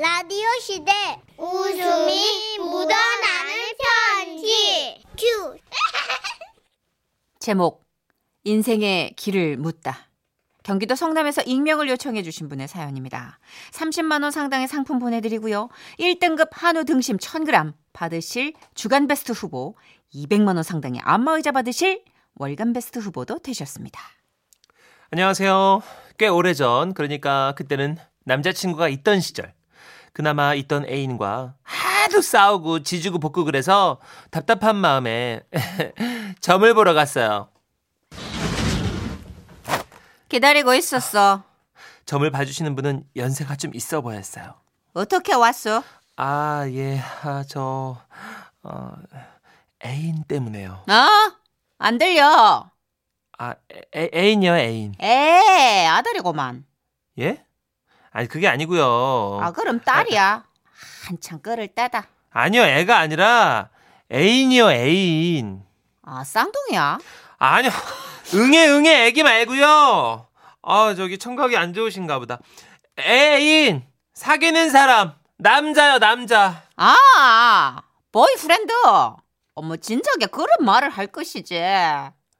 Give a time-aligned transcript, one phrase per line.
[0.00, 0.92] 라디오 시대
[1.36, 3.52] 웃음이 묻어나는
[4.14, 5.56] 편지 큐
[7.40, 7.84] 제목
[8.44, 10.06] 인생의 길을 묻다.
[10.62, 13.40] 경기도 성남에서 익명을 요청해 주신 분의 사연입니다.
[13.72, 15.68] 30만 원 상당의 상품 보내드리고요.
[15.98, 19.76] 1등급 한우 등심 1000g 받으실 주간 베스트 후보,
[20.14, 22.04] 200만 원 상당의 안마의자 받으실
[22.36, 24.00] 월간 베스트 후보도 되셨습니다.
[25.10, 25.82] 안녕하세요.
[26.18, 27.96] 꽤 오래전, 그러니까 그때는
[28.26, 29.57] 남자친구가 있던 시절.
[30.12, 33.98] 그나마 있던 애인과 하도 싸우고 지지고 볶고 그래서
[34.30, 35.40] 답답한 마음에
[36.40, 37.48] 점을 보러 갔어요.
[40.28, 41.42] 기다리고 있었어.
[42.04, 44.54] 점을 봐주시는 분은 연세가 좀 있어 보였어요.
[44.94, 45.82] 어떻게 왔어?
[46.16, 47.96] 아, 예, 아, 저,
[48.62, 48.92] 어,
[49.84, 50.84] 애인 때문에요.
[50.88, 51.32] 어?
[51.78, 52.70] 안 들려.
[53.38, 53.54] 아,
[53.94, 54.94] 애, 애인이요, 애인.
[55.00, 56.64] 에 아들이고만.
[57.20, 57.44] 예?
[58.10, 59.40] 아니, 그게 아니고요.
[59.42, 60.44] 아 그럼 딸이야.
[61.06, 62.06] 한참 끌을 때다.
[62.30, 63.68] 아니요, 애가 아니라
[64.12, 65.62] 애인이요, 애인.
[66.02, 66.98] 아 쌍둥이야?
[67.38, 67.70] 아니요.
[68.34, 70.26] 응애 응애 애기 말고요.
[70.62, 72.38] 아 저기 청각이 안 좋으신가 보다.
[72.98, 76.62] 애인 사귀는 사람 남자요 남자.
[76.76, 77.80] 아
[78.12, 78.72] 보이프렌드.
[79.54, 81.54] 어머 진작에 그런 말을 할 것이지.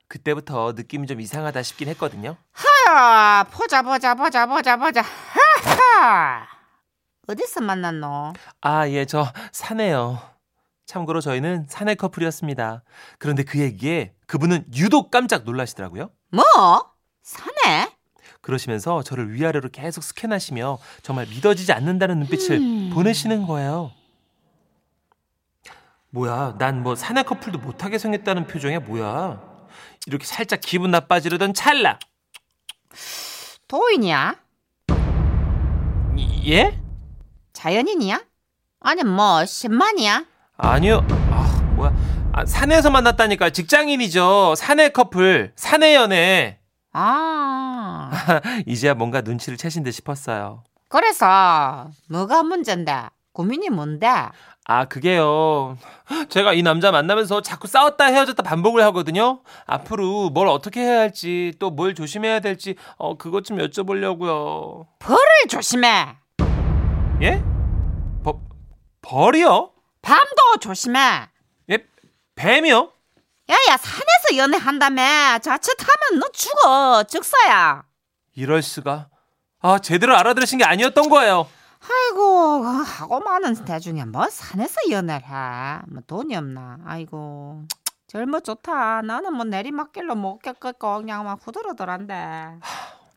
[0.08, 2.36] 그때부터 느낌이 좀 이상하다 싶긴 했거든요.
[2.52, 5.02] 하야 보자 보자 보자 보자 보자.
[5.02, 6.46] 하하.
[7.26, 8.32] 어디서 만났노?
[8.62, 10.18] 아 예 저 사내요.
[10.86, 12.82] 참고로 저희는 사내 커플이었습니다.
[13.18, 16.10] 그런데 그 얘기에 그분은 유독 깜짝 놀라시더라고요.
[16.30, 16.44] 뭐?
[17.22, 17.92] 사내?
[18.40, 22.58] 그러시면서 저를 위아래로 계속 스캔하시며 정말 믿어지지 않는다는 눈빛을
[22.94, 23.92] 보내시는 거예요.
[26.10, 29.42] 뭐야, 난 뭐 사내 커플도 못하게 생겼다는 표정이 뭐야?
[30.06, 31.98] 이렇게 살짝 기분 나빠지려던 찰나.
[33.68, 34.36] 도인이야?
[36.16, 36.78] 이- 예?
[37.52, 38.20] 자연인이야?
[38.80, 40.24] 아니 뭐 신만이야?
[40.56, 41.06] 아니요.
[41.30, 41.92] 아, 뭐야.
[42.32, 44.54] 아, 사내에서 만났다니까 직장인이죠.
[44.56, 46.58] 사내 커플, 사내 연애.
[46.92, 48.10] 아
[48.66, 50.64] 이제야 뭔가 눈치를 채신 듯 싶었어요.
[50.88, 53.08] 그래서 뭐가 문제인데?
[53.32, 54.08] 고민이 뭔데?
[54.70, 55.78] 아, 그게요.
[56.28, 59.40] 제가 이 남자 만나면서 자꾸 싸웠다 헤어졌다 반복을 하거든요.
[59.66, 64.86] 앞으로 뭘 어떻게 해야 할지, 또 뭘 조심해야 될지, 어, 그것 좀 여쭤보려고요.
[64.98, 65.18] 벌을
[65.48, 66.08] 조심해.
[67.22, 67.42] 예?
[68.22, 68.40] 버,
[69.00, 69.70] 벌이요?
[70.02, 71.00] 밤도 조심해.
[71.70, 71.78] 예?
[72.34, 72.92] 뱀이요?
[73.50, 77.84] 야야 산에서 연애한다며 자칫하면 너 죽어 즉사야.
[78.36, 79.08] 이럴 수가.
[79.62, 81.48] 아, 제대로 알아들으신 게 아니었던 거예요.
[81.80, 85.78] 아이고 그 하고 많은 대중에 뭐 산에서 연애를 해.
[85.88, 86.78] 뭐 돈이 없나.
[86.86, 87.62] 아이고
[88.08, 89.02] 젊어 좋다.
[89.02, 92.58] 나는 뭐 내리막길로 못 겪겠고 그냥 막 후들후들한데.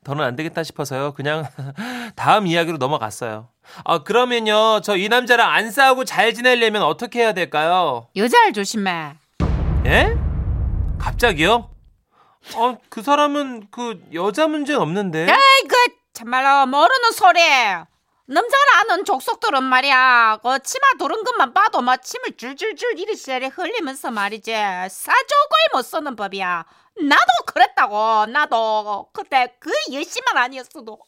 [0.03, 1.13] 더는 안 되겠다 싶어서요.
[1.13, 1.45] 그냥
[2.15, 3.49] 다음 이야기로 넘어갔어요.
[3.85, 4.81] 아, 그러면요.
[4.81, 8.07] 저 이 남자랑 안 싸우고 잘 지내려면 어떻게 해야 될까요?
[8.15, 9.13] 여자를 조심해.
[9.85, 10.17] 예?
[10.99, 11.69] 갑자기요?
[12.55, 15.21] 어, 그 사람은 그 여자 문제는 없는데.
[15.29, 15.75] 에이 그
[16.13, 17.39] 참말로 모르는 소리.
[18.31, 20.39] 남자라는 족속들은 말이야.
[20.41, 24.51] 그 치마 두른 것만 봐도 막 침을 줄줄줄 이리저리 흘리면서 말이지.
[24.53, 26.65] 사족을 못 쓰는 법이야.
[27.01, 28.25] 나도 그랬다고.
[28.27, 30.99] 나도 그때 그 열심만 아니었어도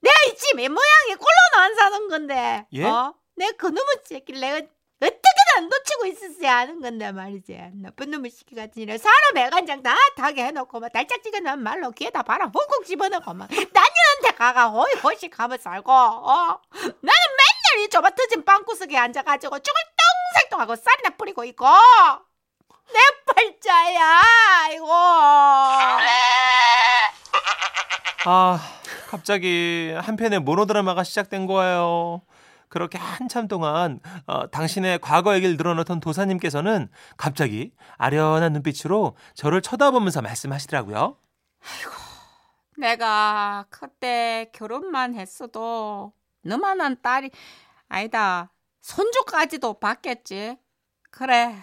[0.00, 2.66] 내가 이 집의 모양이 꼴로는 안 사는 건데.
[2.72, 2.84] 예?
[2.84, 3.14] 어?
[3.36, 4.56] 내 그 놈의 새끼를 내가
[5.02, 7.58] 어떻게든 놓치고 있었어야 하는 건데 말이지.
[7.82, 12.50] 나쁜 놈의 새끼 같은 이래 사람 애간장 다 타게 해놓고 막 달짝지근한 말로 귀에다 바람
[12.50, 13.80] 훅훅 집어넣고 막 나님한테
[14.44, 16.60] 가가 호이 호시 가면 살고 어?
[16.74, 19.80] 나는 맨날 이 좁아 터진 방구석에 앉아가지고 죽을
[20.34, 21.64] 똥살똥하고 쌀이나 뿌리고 있고
[22.92, 23.00] 내
[23.32, 24.20] 팔자야
[24.66, 24.86] 아이고
[28.26, 28.60] 아,
[29.08, 32.20] 갑자기 한 편의 모노드라마가 시작된 거예요.
[32.68, 41.16] 그렇게 한참 동안 어, 당신의 과거 얘기를 늘어놓던 도사님께서는 갑자기 아련한 눈빛으로 저를 쳐다보면서 말씀하시더라고요.
[42.76, 46.12] 내가 그때 결혼만 했어도
[46.42, 47.30] 너만한 딸이
[47.88, 48.50] 아니다.
[48.80, 50.56] 손주까지도 받겠지.
[51.10, 51.54] 그래.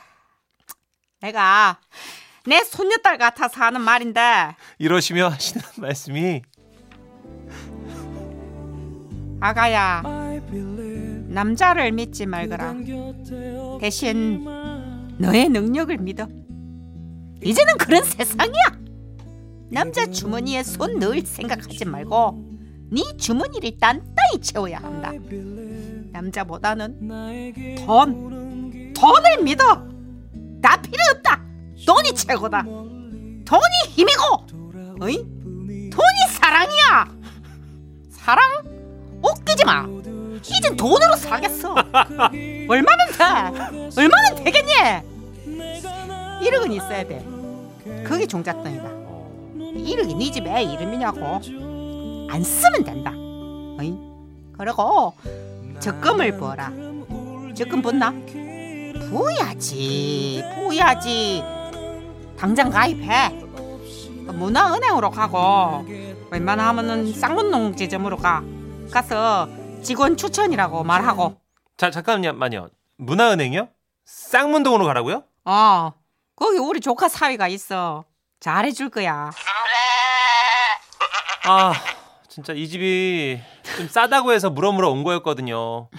[1.19, 1.79] 내가
[2.45, 4.55] 내 손녀딸 같아서 하는 말인데.
[4.79, 6.41] 이러시며 하시는 말씀이
[9.39, 10.03] 아가야
[11.27, 12.73] 남자를 믿지 말거라.
[13.79, 14.45] 대신
[15.17, 16.27] 너의 능력을 믿어.
[17.43, 18.80] 이제는 그런 세상이야
[19.71, 22.43] 남자 주머니에 손 넣을 생각하지 말고
[22.91, 25.11] 네 주머니를 단단히 채워야 한다
[26.11, 27.07] 남자보다는
[27.85, 29.63] 돈 돈을 믿어
[30.61, 31.41] 다 필요 없다
[31.85, 35.17] 돈이 최고다 돈이 힘이고 어이?
[35.89, 37.15] 돈이 사랑이야
[38.09, 38.41] 사랑
[39.23, 39.87] 웃기지 마
[40.43, 41.69] 이젠 돈으로 사겠어.
[41.73, 43.91] 얼마면 돼?
[43.95, 44.71] 얼마면 되겠니?
[46.41, 47.23] 1억은 있어야 돼.
[48.03, 49.00] 그게 종잣돈이다.
[49.73, 51.39] 1억이 네 집에 이름이냐고.
[52.29, 53.11] 안 쓰면 된다.
[53.79, 53.97] 어이?
[54.57, 55.13] 그리고
[55.79, 56.71] 적금을 부어라.
[57.55, 58.13] 적금 붓나?
[59.09, 60.43] 부어야지.
[60.55, 61.43] 부어야지.
[62.37, 63.29] 당장 가입해.
[64.31, 65.85] 문화은행으로 가고
[66.31, 68.43] 웬만하면은 쌍문농 지점으로 가.
[68.91, 69.47] 가서
[69.81, 71.35] 직원 추천이라고 말하고.
[71.77, 72.69] 자 잠깐만요.
[72.97, 73.67] 문화은행이요?
[74.05, 75.23] 쌍문동으로 가라고요?
[75.45, 75.93] 어.
[76.35, 78.05] 거기 우리 조카 사위가 있어.
[78.41, 79.29] 잘해줄 거야.
[81.45, 81.73] 아
[82.27, 83.39] 진짜 이 집이
[83.77, 85.89] 좀 싸다고 해서 물어물어 온 거였거든요.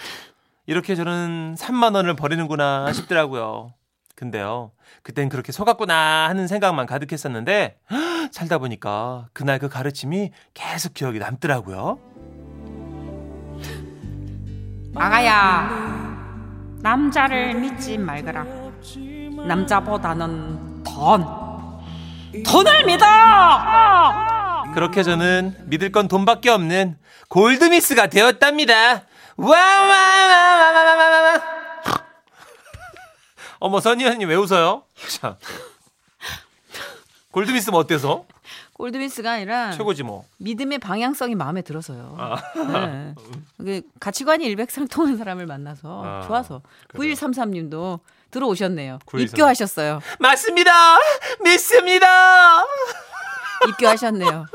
[0.66, 3.74] 이렇게 저는 3만 원을 버리는구나 싶더라고요.
[4.16, 4.72] 근데요.
[5.02, 7.78] 그땐 그렇게 속았구나 하는 생각만 가득했었는데
[8.32, 12.00] 살다 보니까 그날 그 가르침이 계속 기억이 남더라고요.
[14.96, 15.92] 아가야.
[16.80, 18.44] 남자를 믿지 말거라.
[19.46, 21.51] 남자보다는 돈.
[22.44, 23.04] 돈을 믿어!
[24.74, 26.96] 그렇게 저는 믿을 건 돈밖에 없는
[27.28, 29.02] 골드미스가 되었답니다.
[29.36, 31.42] 와와와와와와와.
[33.58, 34.84] 어머 선희 언니 왜 웃어요?
[35.08, 35.36] 자.
[37.32, 38.24] 골드미스면 어때서?
[38.82, 40.24] 골드민스가 아니라 최고지 뭐.
[40.38, 42.16] 믿음의 방향성이 마음에 들어서요.
[42.18, 42.36] 아.
[42.82, 43.14] 네.
[43.56, 47.14] 그 가치관이 일백상통한 사람을 만나서 아, 좋아서 그래요.
[47.14, 48.00] 9133님도
[48.32, 48.98] 들어오셨네요.
[49.06, 49.22] 9133.
[49.22, 50.00] 입교하셨어요.
[50.18, 50.72] 맞습니다.
[51.44, 52.64] 믿습니다.
[53.68, 54.46] 입교하셨네요.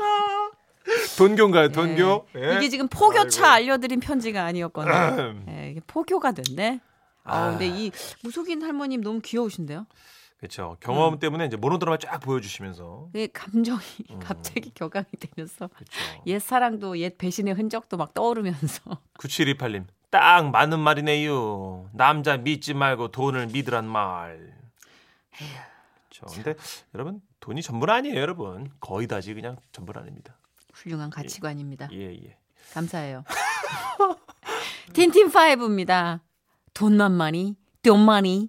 [1.16, 1.72] 돈교인가요?
[1.72, 2.26] 돈교?
[2.36, 2.50] 예.
[2.50, 2.56] 예?
[2.56, 3.70] 이게 지금 포교차 아이고.
[3.70, 5.36] 알려드린 편지가 아니었거든요.
[5.48, 6.80] 예, 이게 포교가 됐네.
[7.24, 7.50] 아, 아.
[7.50, 7.90] 근데 이
[8.22, 9.86] 무속인 할머님 너무 귀여우신데요?
[10.38, 10.76] 그렇죠.
[10.80, 13.80] 경험 때문에 이제 모노드라마 쫙 보여주시면서 그 감정이
[14.10, 14.18] 음.
[14.20, 15.92] 갑자기 격앙이 되면서 그렇죠.
[16.26, 18.82] 옛 사랑도 옛 배신의 흔적도 막 떠오르면서
[19.18, 21.90] 9728님 딱 맞는 말이네요.
[21.92, 24.56] 남자 믿지 말고 돈을 믿으란 말.
[26.08, 26.26] 그렇죠.
[26.34, 26.54] 근데
[26.94, 28.70] 여러분 돈이 전부는 아니에요, 여러분.
[28.80, 30.36] 거의 다지 그냥 전부는 아닙니다.
[30.72, 31.88] 훌륭한 가치관입니다.
[31.92, 32.36] 예, 예.
[32.72, 33.24] 감사해요.
[34.94, 36.22] 틴틴 파이브입니다.
[36.74, 38.48] 돈만 많이, 돈만이.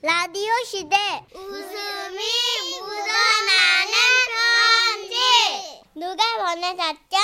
[0.00, 0.96] 라디오 시대
[1.34, 2.22] 웃음이
[2.80, 3.92] 묻어나는
[4.30, 7.16] 편지 누가 보내셨죠?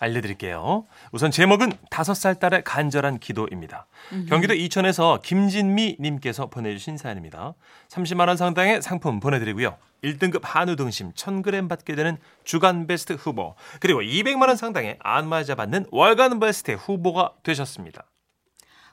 [0.00, 0.86] 알려드릴게요.
[1.12, 3.86] 우선 제목은 다섯 살 딸의 간절한 기도입니다.
[4.28, 7.54] 경기도 이천에서 김진미 님께서 보내주신 사연입니다.
[7.90, 9.78] 30만 원 상당의 상품 보내드리고요.
[10.02, 15.86] 1등급 한우 등심 1000g 받게 되는 주간 베스트 후보 그리고 200만 원 상당의 안마자 받는
[15.92, 18.04] 월간 베스트 후보가 되셨습니다.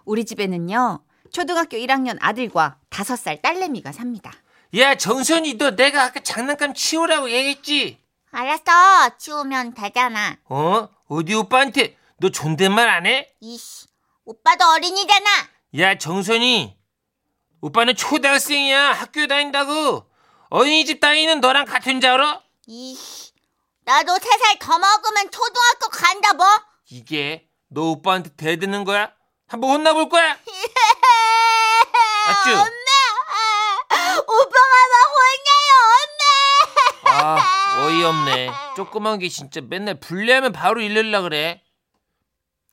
[0.06, 1.00] 우리 집에는요,
[1.32, 4.32] 초등학교 1학년 아들과 5살 딸내미가 삽니다.
[4.78, 8.00] 야 정선이 너 내가 아까 장난감 치우라고 얘기했지?
[8.32, 10.88] 알았어 치우면 되잖아 어?
[11.10, 13.28] 어디 오빠한테 너 존댓말 안 해?
[13.42, 13.88] 이씨
[14.24, 15.26] 오빠도 어린이잖아
[15.80, 16.78] 야 정선이
[17.60, 20.06] 오빠는 초등학생이야 학교 다닌다고
[20.50, 22.42] 어린이집 다니는 너랑 같은 줄 알아?
[22.68, 23.34] 이씨
[23.84, 26.46] 나도 세 살 더 먹으면 초등학교 간다 뭐
[26.90, 29.12] 이게 너 오빠한테 대드는 거야?
[29.52, 30.38] 한번 혼나볼 거야?
[32.28, 32.52] 맞죠?
[32.52, 32.70] 엄마
[34.22, 35.74] 오빠가 막 혼내요
[37.04, 41.62] 엄마 아 어이없네 조그만 게 진짜 맨날 분리하면 바로 일르려 그래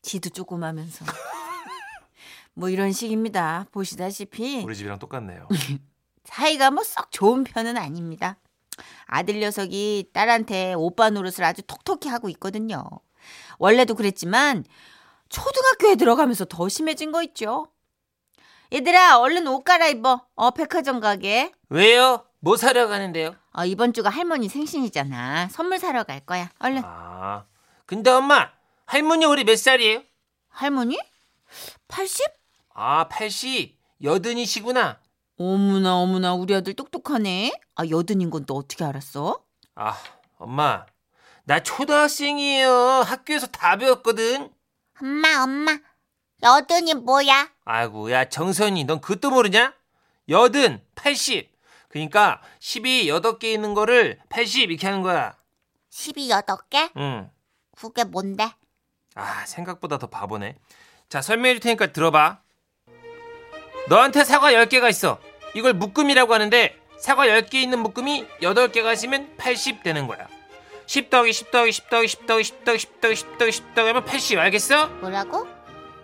[0.03, 1.05] 지도 조그마면서.
[2.55, 3.67] 뭐 이런 식입니다.
[3.73, 5.49] 보시다시피 우리 집이랑 똑같네요
[6.25, 8.37] 사이가 뭐 썩 좋은 편은 아닙니다.
[9.06, 12.85] 아들 녀석이 딸한테 오빠 노릇을 아주 톡톡히 하고 있거든요.
[13.58, 14.65] 원래도 그랬지만
[15.29, 17.69] 초등학교에 들어가면서 더 심해진 거 있죠.
[18.73, 20.27] 얘들아 얼른 옷 갈아입어.
[20.35, 21.53] 어 백화점 가게.
[21.69, 22.25] 왜요?
[22.41, 23.35] 뭐 사러 가는데요?
[23.53, 25.49] 어, 이번 주가 할머니 생신이잖아.
[25.49, 26.51] 선물 사러 갈 거야.
[26.58, 26.82] 얼른.
[26.85, 27.44] 아
[27.87, 28.51] 근데 엄마
[28.87, 30.03] 할머니 올해 몇 살이에요?
[30.49, 30.99] 할머니?
[31.89, 32.27] 80?
[32.75, 33.77] 아 80.
[34.03, 35.01] 여든이시구나
[35.39, 37.53] 어머나 어머나 우리 아들 똑똑하네.
[37.77, 39.43] 아 여든인 건또 어떻게 알았어?
[39.75, 39.97] 아,
[40.39, 40.85] 엄마.
[41.44, 42.70] 나 초등학생이에요.
[43.06, 44.51] 학교에서 다 배웠거든.
[45.00, 45.78] 엄마 엄마
[46.43, 49.74] 여든이 뭐야 아이고, 야, 정선이, 넌 그것도 모르냐?
[50.28, 51.50] 여든, 80.
[51.88, 55.34] 그러니까 10이 8개 있는 거를 80 이렇게 하는 거야.
[55.90, 57.31] 12여덟 응.
[57.76, 58.50] 그게 뭔데
[59.14, 60.56] 아, 생각보다 더 바보네.
[61.08, 62.40] 자, 설명해 줄 테니까 들어봐.
[63.88, 65.19] 너한테 사과 10개가 있어.
[65.55, 70.28] 이걸 묶음이라고 하는데 사과 10개 있는 묶음이 8개가 있으면 80 되는 거야.
[70.89, 73.75] 10 더하기 10 더하기 10 더하기 10 더하기 10 더하기 10 더하기 10 더하기 10
[73.75, 74.87] 더하기 하면 80 알겠어?
[74.89, 75.47] 뭐라고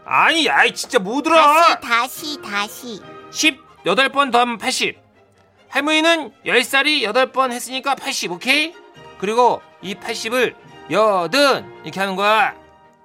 [0.05, 1.35] 아니, 아이 진짜 못 들어.
[1.35, 4.99] 다시 다시 다시 10 8번 더하면 80.
[5.71, 8.33] 할머니는 10살이 8번 했으니까 80.
[8.33, 8.75] 오케이?
[9.19, 10.55] 그리고 이 80을
[10.91, 12.55] 여든 이렇게 하는 거야.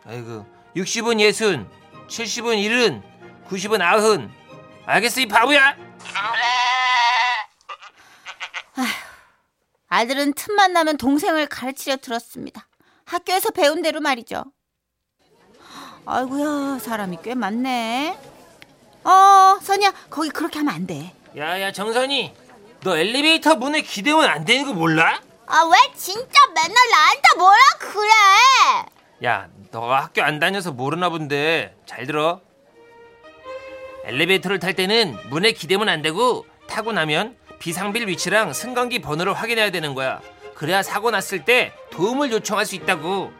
[0.05, 0.45] 아이고.
[0.75, 1.67] 60은 예순,
[2.09, 3.01] 70은 일흔,
[3.49, 4.29] 90은 아흔.
[4.85, 5.75] 알겠어 이 바보야.
[9.89, 12.67] 아들은 틈만 나면 동생을 가르치려 들었습니다.
[13.05, 14.45] 학교에서 배운 대로 말이죠.
[16.05, 18.17] 아이고야, 사람이 꽤 많네.
[19.03, 21.13] 어, 선이야, 거기 그렇게 하면 안 돼.
[21.37, 22.33] 야 야 정선이,
[22.81, 25.21] 너 엘리베이터 문에 기대면 안 되는 거 몰라?
[25.47, 29.25] 아 왜 진짜 맨날 나한테 뭐라 그래?
[29.25, 32.41] 야, 너가 학교 안 다녀서 모르나 본데 잘 들어.
[34.05, 39.93] 엘리베이터를 탈 때는 문에 기대면 안 되고 타고 나면 비상빌 위치랑 승강기 번호를 확인해야 되는
[39.93, 40.21] 거야.
[40.55, 43.31] 그래야 사고 났을 때 도움을 요청할 수 있다고.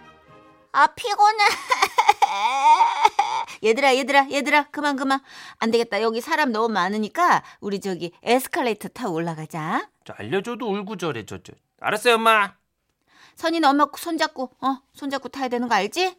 [0.72, 1.44] 아 피곤해.
[3.64, 5.20] 얘들아, 얘들아, 얘들아, 그만, 그만.
[5.58, 6.02] 안 되겠다.
[6.02, 9.90] 여기 사람 너무 많으니까 우리 저기 에스컬레이터 타고 올라가자.
[10.06, 11.54] 저 알려줘도 울고절해 저저.
[11.82, 12.54] 알았어요 엄마.
[13.36, 16.16] 선이는 엄마 손잡고, 어, 손잡고 타야 되는 거 알지?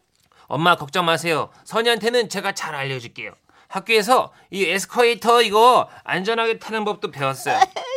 [0.49, 1.51] 엄마 걱정 마세요.
[1.65, 3.33] 선이한테는 제가 잘 알려줄게요.
[3.69, 7.61] 학교에서 이 에스컬레이터 이거 안전하게 타는 법도 배웠어요.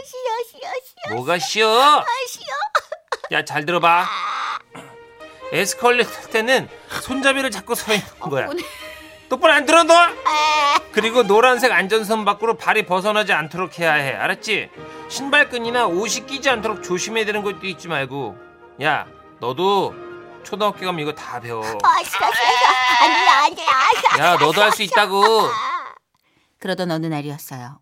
[1.11, 1.69] 뭐가 쉬워?
[1.99, 2.45] 아, 싫어.
[3.31, 4.05] 야잘 들어봐.
[5.51, 6.69] 에스컬레이터 탈 때는
[7.01, 8.47] 손잡이를 잡고 서 있는 거야.
[8.49, 8.63] 오늘
[9.29, 9.93] 똑바로 안 들어 너?
[9.95, 14.13] 아, 그리고 노란색 안전선 밖으로 발이 벗어나지 않도록 해야 해.
[14.13, 14.69] 알았지?
[15.09, 18.37] 신발끈이나 옷이 끼지 않도록 조심해야 되는 것도 잊지 말고.
[18.83, 19.05] 야,
[19.39, 19.93] 너도
[20.43, 21.63] 초등학교 가면 이거 다 배워.
[21.63, 22.47] 아 싫어 싫어.
[23.01, 24.23] 안돼 안돼 안돼.
[24.23, 25.23] 야, 너도 할 수 있다고.
[26.59, 27.79] 그러던 어느 날이었어요.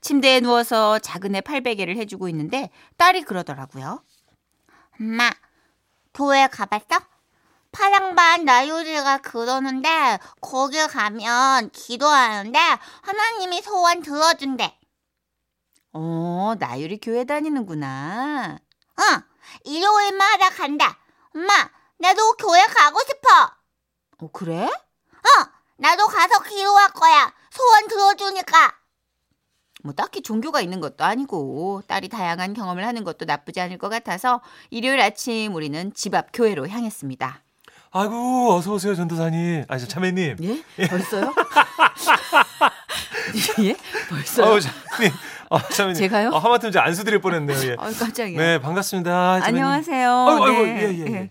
[0.00, 4.02] 침대에 누워서 작은 애 팔베개를 해주고 있는데 딸이 그러더라고요.
[5.00, 5.30] 엄마
[6.12, 7.00] 교회 가봤어?
[7.72, 12.58] 파랑반 나유리가 그러는데 거기 가면 기도하는데
[13.02, 14.76] 하나님이 소원 들어준대.
[15.92, 18.58] 어, 나유리 교회 다니는구나.
[19.00, 19.22] 응,
[19.64, 20.98] 일요일마다 간다.
[21.34, 21.52] 엄마,
[21.98, 23.52] 나도 교회 가고 싶어.
[24.18, 24.64] 어, 그래?
[24.66, 25.46] 어,
[25.76, 27.32] 나도 가서 기도할 거야.
[27.50, 28.79] 소원 들어주니까.
[29.82, 34.40] 뭐 딱히 종교가 있는 것도 아니고 딸이 다양한 경험을 하는 것도 나쁘지 않을 것 같아서
[34.70, 37.42] 일요일 아침 우리는 집 앞 교회로 향했습니다.
[37.92, 39.64] 아이고 어서 오세요 전도사님.
[39.68, 40.36] 아저 참외님.
[40.42, 40.86] 예?
[40.88, 41.32] 벌써요?
[43.64, 43.76] 예?
[44.08, 44.46] 벌써요?
[44.46, 45.16] 아우 참외님.
[45.50, 45.98] 아 참외님.
[45.98, 46.28] 제가요?
[46.34, 47.58] 아, 하마터면 제가 안수 드릴 뻔했네요.
[47.68, 47.72] 예.
[47.72, 48.38] 어, 깜짝이야.
[48.38, 49.40] 네 반갑습니다.
[49.40, 49.64] 참외님.
[49.64, 50.26] 안녕하세요.
[50.28, 50.82] 아이고, 아이고, 네.
[50.82, 51.30] 예, 예, 예.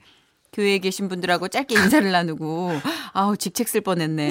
[0.59, 2.71] 교회에 계신 분들하고 짧게 인사를 나누고
[3.13, 4.29] 아우 직책 쓸 뻔했네.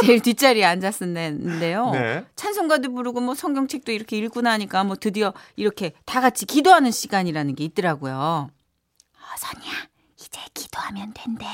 [0.00, 1.90] 제일 뒷자리에 앉았었는데요.
[1.92, 2.26] 네.
[2.36, 7.64] 찬송가도 부르고 뭐 성경책도 이렇게 읽고 나니까 뭐 드디어 이렇게 다 같이 기도하는 시간이라는 게
[7.64, 8.14] 있더라고요.
[8.14, 9.72] 아, 선이야,
[10.20, 11.46] 이제 기도하면 된대.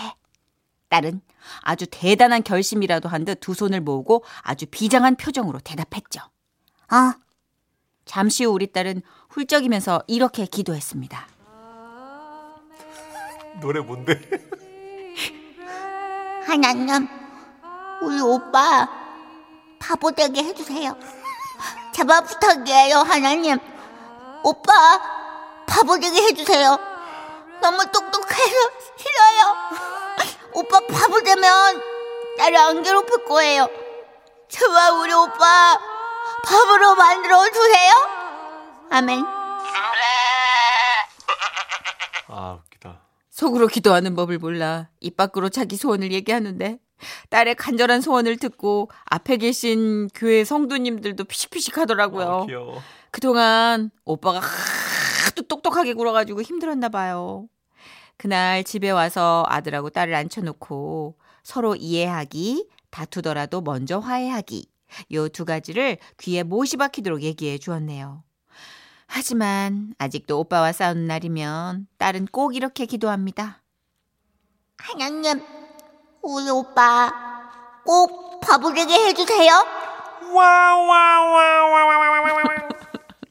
[0.89, 1.21] 딸은
[1.63, 6.21] 아주 대단한 결심이라도 한 듯 두 손을 모으고 아주 비장한 표정으로 대답했죠.
[6.21, 7.15] 어,
[8.05, 11.29] 잠시 후 우리 딸은 훌쩍이면서 이렇게 기도했습니다.
[13.61, 14.15] 노래 뭔데?
[16.47, 17.09] 하나님,
[18.03, 18.89] 우리 오빠
[19.79, 20.97] 바보 되게 해주세요.
[21.93, 23.59] 제발 부탁이에요, 하나님.
[24.43, 24.73] 오빠
[25.67, 26.79] 바보 되게 해주세요.
[27.61, 29.57] 너무 똑똑해서 싫어요.
[30.55, 31.83] 오빠 바보 되면
[32.39, 33.69] 나를 안 괴롭힐 거예요.
[34.49, 35.79] 제발 우리 오빠
[36.45, 37.93] 바보로 만들어 주세요.
[38.91, 39.25] 아멘.
[42.31, 43.01] 아 웃기다.
[43.39, 46.81] 속으로 기도하는 법을 몰라 입 밖으로 자기 소원을 얘기하는데
[47.31, 52.47] 딸의 간절한 소원을 듣고 앞에 계신 교회 성도님들도 피식피식 하더라고요.
[52.51, 52.81] 아.
[53.13, 57.47] 그동안 오빠가 하도 똑똑하게 굴어가지고 힘들었나 봐요.
[58.17, 61.15] 그날 집에 와서 아들하고 딸을 앉혀놓고
[61.45, 64.67] 서로 이해하기, 다투더라도 먼저 화해하기.
[65.13, 68.25] 요 두 가지를 귀에 못이 박히도록 얘기해 주었네요.
[69.09, 73.63] 하지만 아직도 오빠와 싸우는 날이면 딸은 꼭 이렇게 기도합니다.
[74.77, 75.43] 하나님,
[76.23, 77.11] 우리 오빠
[77.85, 79.51] 꼭 바보 되게 해주세요.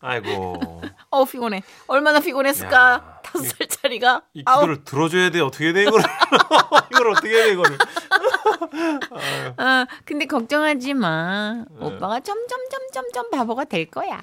[0.02, 0.82] 아이고.
[1.10, 1.62] 어 피곤해.
[1.88, 2.76] 얼마나 피곤했을까.
[2.94, 4.24] 야, 다섯 살짜리가.
[4.34, 4.62] 이 아우.
[4.62, 5.40] 기도를 들어줘야 돼.
[5.42, 6.04] 어떻게 해야 돼 이거를?
[6.92, 7.78] 이걸 어떻게 해야 돼 이거를?
[9.58, 11.64] 어, 근데 걱정하지 마.
[11.70, 11.86] 네.
[11.86, 14.20] 오빠가 점점 점점점 바보가 될 거야.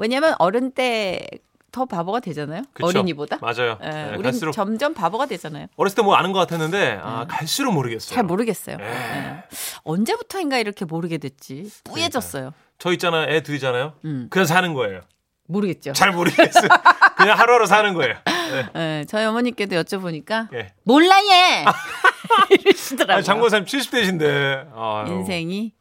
[0.00, 1.26] 왜냐면 어른 때
[1.72, 2.62] 더 바보가 되잖아요.
[2.72, 2.88] 그쵸?
[2.88, 3.38] 어린이보다.
[3.40, 3.78] 맞아요.
[3.84, 5.68] 예, 네, 우린 갈수록 점점 바보가 되잖아요.
[5.76, 8.12] 어렸을 때 뭐 아는 것 같았는데 아, 갈수록 모르겠어요.
[8.12, 8.76] 잘 모르겠어요.
[8.80, 8.84] 예.
[8.84, 9.44] 예.
[9.84, 11.70] 언제부터인가 이렇게 모르게 됐지.
[11.84, 12.54] 뿌얘졌어요.
[12.80, 13.32] 저 있잖아요.
[13.32, 13.92] 애 둘이잖아요.
[14.04, 14.26] 음.
[14.30, 15.02] 그냥 사는 거예요.
[15.46, 15.92] 모르겠죠.
[15.92, 16.68] 잘 모르겠어요.
[17.16, 18.14] 그냥 하루하루 사는 거예요.
[18.24, 18.66] 네.
[19.00, 20.72] 예, 저희 어머니께도 여쭤보니까 예.
[20.82, 21.64] 몰라 얘
[22.58, 23.22] 이러시더라고요.
[23.22, 25.06] 장고사님 70대신데.
[25.08, 25.72] 인생이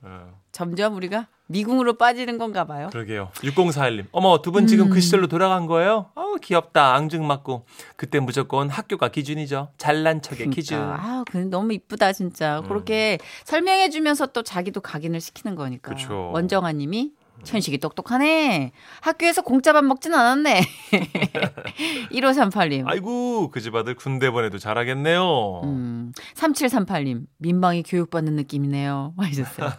[0.52, 2.90] 점점 우리가 미궁으로 빠지는 건가 봐요.
[2.92, 3.32] 그러게요.
[3.36, 4.06] 6041님.
[4.12, 4.90] 어머, 두 분 지금 음.
[4.92, 6.06] 그 시절로 돌아간 거예요?
[6.16, 6.94] 아우, 귀엽다.
[6.94, 7.66] 앙증 맞고.
[7.96, 9.70] 그때 무조건 학교가 기준이죠.
[9.78, 10.80] 잘난 척의 기준.
[10.80, 12.60] 아, 근데 너무 이쁘다 진짜.
[12.60, 12.68] 음.
[12.68, 15.94] 그렇게 설명해 주면서 또 자기도 각인을 시키는 거니까.
[15.96, 16.30] 그쵸.
[16.34, 17.12] 원정아 님이
[17.44, 18.72] 천식이 똑똑하네.
[19.02, 20.62] 학교에서 공짜 밥 먹진 않았네.
[22.12, 22.84] 1538님.
[22.88, 25.62] 아이고, 그 집 아들 군대 보내도 잘하겠네요.
[25.66, 29.14] 음, 3738님, 민방위 교육받는 느낌이네요.
[29.18, 29.70] 하셨어요.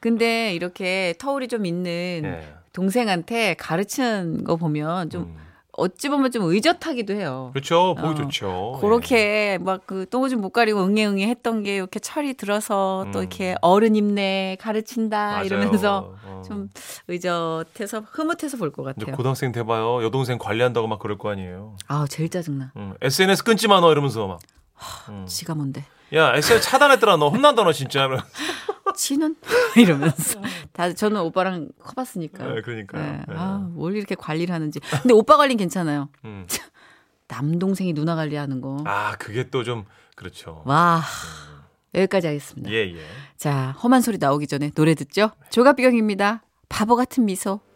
[0.00, 2.54] 근데 이렇게 터울이 좀 있는 예.
[2.72, 5.36] 동생한테 가르치는 거 보면 좀 음.
[5.80, 7.50] 어찌 보면 좀 의젓하기도 해요.
[7.52, 7.94] 그렇죠.
[7.96, 8.78] 보기 어, 좋죠.
[8.80, 13.22] 그렇게 막그 똥오줌 못 가리고 응애응애 했던 게 이렇게 철이 들어서 또 음.
[13.22, 15.44] 이렇게 어른 입네 가르친다 맞아요.
[15.44, 16.42] 이러면서 어.
[16.46, 16.68] 좀
[17.08, 19.16] 의젓해서 흐뭇해서 볼 것 같아요.
[19.16, 20.02] 고등학생 돼봐요.
[20.04, 21.76] 여동생 관리한다고 막 그럴 거 아니에요.
[21.88, 22.72] 아 제일 짜증나.
[22.76, 22.94] 응.
[23.00, 24.38] SNS 끊지 마, 너 이러면서 막.
[25.10, 25.26] 응.
[25.26, 25.84] 지가 뭔데?
[26.14, 27.16] 야, SNS 차단했더라.
[27.16, 28.08] 너 혼난다, 너 진짜.
[28.96, 29.36] 지는
[29.76, 30.40] 이러면서
[30.72, 32.44] 다 저는 오빠랑 커봤으니까.
[32.44, 33.02] 네, 그러니까요.
[33.02, 33.18] 네.
[33.28, 33.34] 네.
[33.36, 34.80] 아, 뭘 이렇게 관리를 하는지.
[35.02, 36.08] 근데 오빠 관리는 괜찮아요.
[36.24, 36.46] 음.
[37.28, 38.78] 남동생이 누나 관리하는 거.
[38.86, 39.84] 아, 그게 또 좀
[40.16, 40.62] 그렇죠.
[40.66, 41.00] 와.
[41.94, 42.70] 여기까지 하겠습니다.
[42.70, 43.00] 예, 예.
[43.36, 45.30] 자, 험한 소리 나오기 전에 노래 듣죠?
[45.50, 46.42] 조갑경입니다.
[46.68, 47.60] 바보 같은 미소.